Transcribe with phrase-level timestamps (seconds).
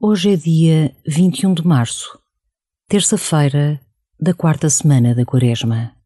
[0.00, 2.16] Hoje é dia 21 de março,
[2.88, 3.80] terça-feira
[4.20, 5.97] da quarta semana da Quaresma.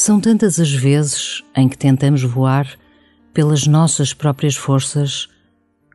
[0.00, 2.78] São tantas as vezes em que tentamos voar
[3.34, 5.28] pelas nossas próprias forças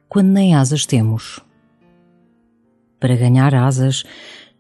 [0.10, 1.40] quando nem asas temos.
[3.00, 4.04] Para ganhar asas,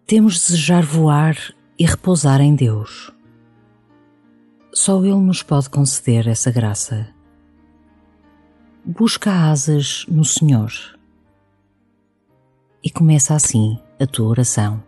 [0.07, 1.35] temos de desejar voar
[1.77, 3.11] e repousar em Deus.
[4.73, 7.09] Só Ele nos pode conceder essa graça.
[8.85, 10.71] Busca asas no Senhor.
[12.81, 14.81] E começa assim a tua oração.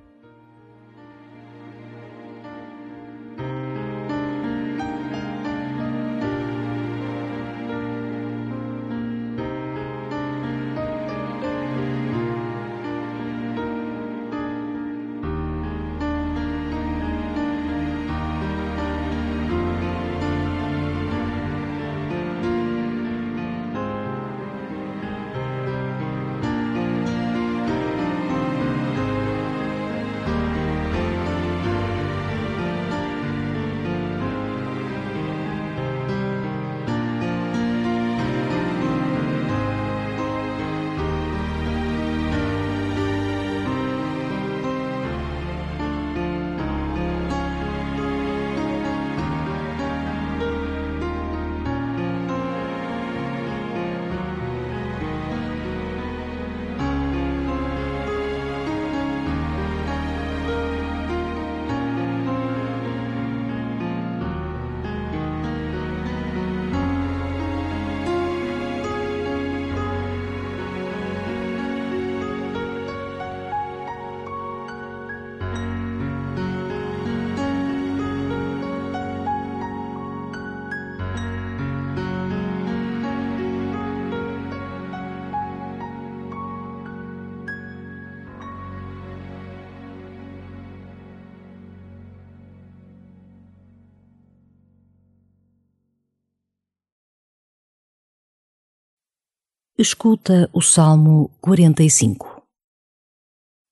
[99.77, 102.41] Escuta o Salmo 45.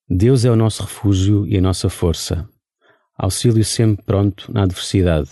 [0.09, 2.46] Deus é o nosso refúgio e a nossa força,
[3.18, 5.30] auxílio sempre pronto na adversidade.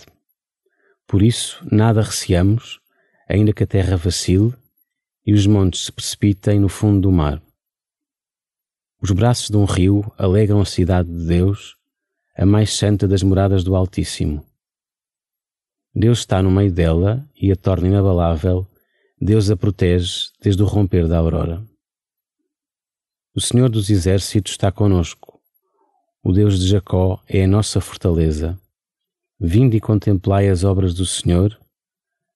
[1.06, 2.80] Por isso, nada receamos,
[3.28, 4.54] ainda que a terra vacile
[5.26, 7.42] e os montes se precipitem no fundo do mar.
[8.98, 11.76] Os braços de um rio alegram a cidade de Deus,
[12.34, 14.42] a mais santa das moradas do Altíssimo.
[15.94, 18.66] Deus está no meio dela e a torna inabalável
[19.24, 21.64] Deus a protege desde o romper da aurora.
[23.32, 25.40] O Senhor dos Exércitos está conosco.
[26.24, 28.60] O Deus de Jacó é a nossa fortaleza.
[29.38, 31.56] Vinde e contemplai as obras do Senhor,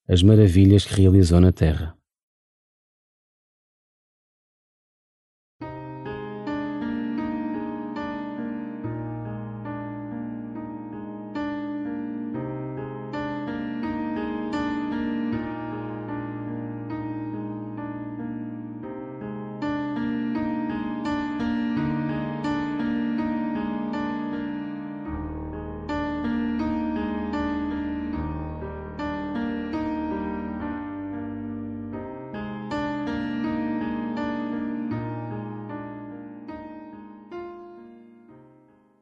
[0.06, 1.95] as maravilhas que realizou na terra.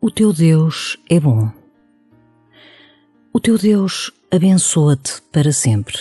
[0.06, 1.50] O teu Deus é bom.
[3.32, 5.96] O teu Deus abençoa-te para sempre.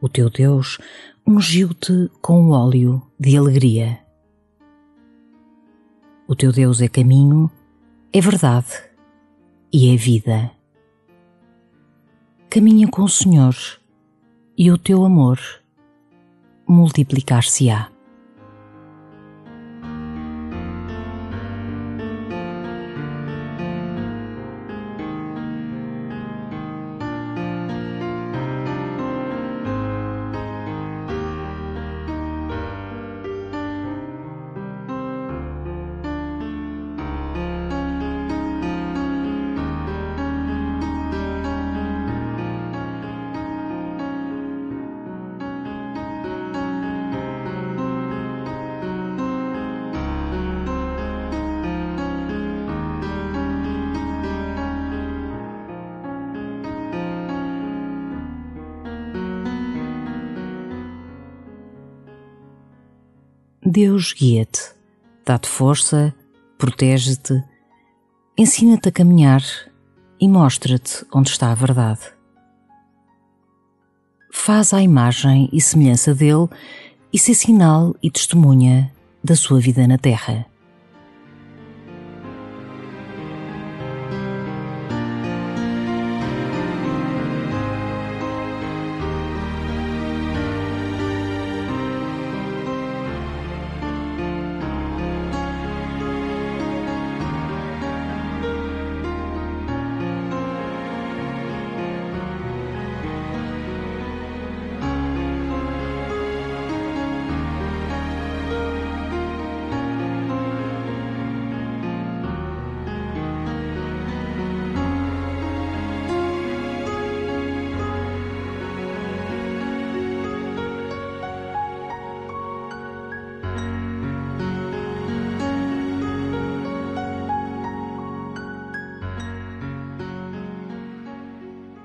[0.00, 0.76] O teu Deus
[1.24, 4.00] ungiu-te com óleo de alegria.
[6.26, 7.48] O teu Deus é caminho,
[8.12, 8.82] é verdade
[9.72, 10.50] e é vida.
[12.50, 13.54] Caminha com o Senhor
[14.58, 15.38] e o teu amor
[16.66, 17.95] multiplicar-se-á.
[63.68, 64.60] Deus guia-te,
[65.24, 66.14] dá-te força,
[66.56, 67.42] protege-te,
[68.38, 69.42] ensina-te a caminhar
[70.20, 72.02] e mostra-te onde está a verdade.
[74.32, 76.48] Faz a imagem e semelhança dele
[77.12, 78.92] e ser sinal e testemunha
[79.22, 80.46] da sua vida na terra.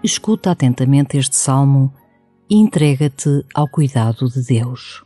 [0.04, 1.94] Escuta atentamente este salmo
[2.50, 5.04] e entrega-te ao cuidado de Deus.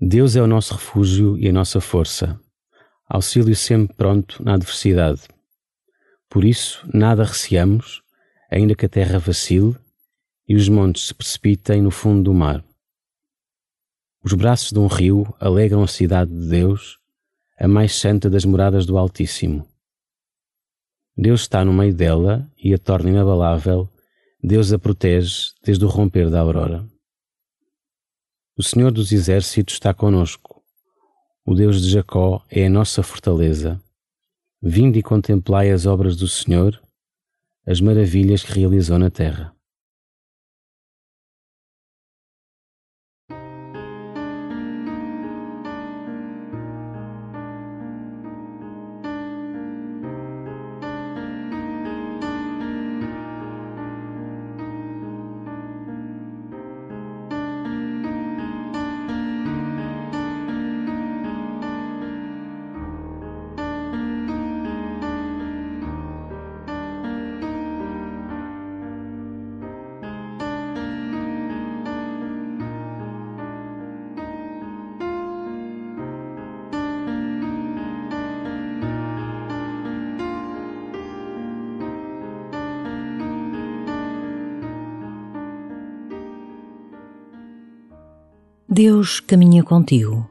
[0.00, 2.40] Deus é o nosso refúgio e a nossa força,
[3.06, 5.22] auxílio sempre pronto na adversidade.
[6.28, 8.00] Por isso, nada receamos,
[8.50, 9.76] ainda que a terra vacile
[10.48, 12.64] e os montes se precipitem no fundo do mar.
[14.22, 16.98] Os braços de um rio alegram a cidade de Deus,
[17.58, 19.66] a mais santa das moradas do Altíssimo.
[21.16, 23.88] Deus está no meio dela e a torna inabalável,
[24.42, 26.86] Deus a protege desde o romper da aurora.
[28.58, 30.62] O Senhor dos Exércitos está conosco.
[31.42, 33.82] O Deus de Jacó é a nossa fortaleza.
[34.62, 36.78] Vinde e contemplai as obras do Senhor,
[37.66, 39.56] as maravilhas que realizou na terra.
[88.72, 90.30] Deus caminha contigo.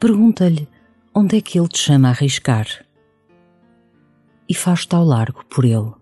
[0.00, 0.68] Pergunta-lhe
[1.14, 2.66] onde é que Ele te chama a arriscar
[4.48, 6.01] e faz-te ao largo por Ele.